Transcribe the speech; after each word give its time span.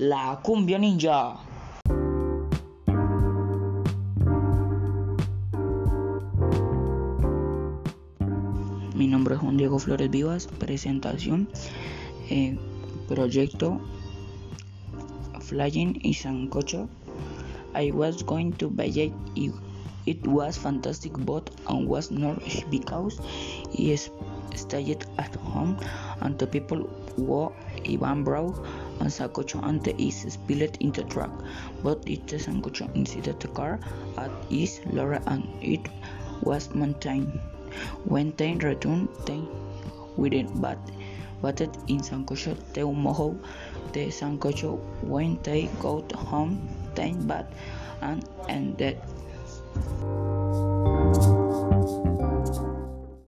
La 0.00 0.38
Cumbia 0.44 0.78
Ninja. 0.78 1.34
Mi 8.94 9.08
nombre 9.08 9.34
es 9.34 9.40
Juan 9.40 9.56
Diego 9.56 9.80
Flores 9.80 10.08
Vivas. 10.08 10.46
Presentación. 10.46 11.48
eh, 12.30 12.56
proyecto 13.08 13.80
Flying 15.40 15.98
in 16.04 16.14
Sancocho. 16.14 16.88
I 17.74 17.90
was 17.90 18.22
going 18.22 18.52
to 18.58 18.70
Valle. 18.70 19.12
It, 20.06 20.24
was 20.28 20.56
fantastic, 20.56 21.12
but 21.26 21.50
and 21.68 21.88
was 21.88 22.12
not 22.12 22.40
because 22.70 23.18
it 23.72 24.08
stayed 24.54 25.04
at 25.18 25.34
home 25.34 25.76
and 26.20 26.38
the 26.38 26.46
people 26.46 26.88
were 27.16 27.50
Ivan 27.84 28.22
Brown 28.22 28.54
Sancocho 29.06 29.60
and 29.62 29.82
the 29.82 29.94
is 30.02 30.32
spilled 30.32 30.76
in 30.80 30.92
the 30.92 31.04
truck. 31.04 31.30
But 31.82 32.02
it 32.06 32.26
the 32.26 32.36
inside 32.94 33.24
the 33.40 33.48
car 33.48 33.78
at 34.16 34.30
is 34.50 34.80
Laura 34.92 35.22
and 35.26 35.48
it 35.62 35.88
was 36.42 36.74
maintained. 36.74 37.38
When 38.04 38.32
they 38.36 38.54
returned, 38.54 39.08
they 39.26 39.42
wouldn't 40.16 40.60
but 40.60 40.78
but 41.40 41.60
in 41.60 42.00
Sancocho 42.00 42.56
they 42.72 42.82
mojo 42.82 43.38
the 43.92 44.10
Sancocho 44.10 44.78
when 45.02 45.38
they 45.42 45.68
got 45.80 46.10
home 46.12 46.68
they 46.94 47.12
bat 47.12 47.52
and 48.02 48.24
ended. 48.48 48.98